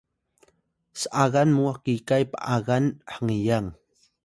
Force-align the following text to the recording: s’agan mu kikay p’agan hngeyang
s’agan 1.01 1.49
mu 1.57 1.69
kikay 1.83 2.23
p’agan 2.31 2.85
hngeyang 3.13 3.69